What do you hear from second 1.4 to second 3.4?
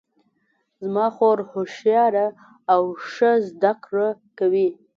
هوښیاره ده او ښه